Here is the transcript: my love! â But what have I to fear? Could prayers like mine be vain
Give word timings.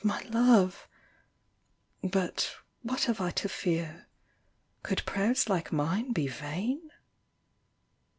my 0.03 0.23
love! 0.31 0.87
â 2.03 2.09
But 2.09 2.55
what 2.81 3.03
have 3.03 3.21
I 3.21 3.29
to 3.37 3.47
fear? 3.47 4.07
Could 4.81 5.05
prayers 5.05 5.47
like 5.47 5.71
mine 5.71 6.11
be 6.11 6.27
vain 6.27 6.89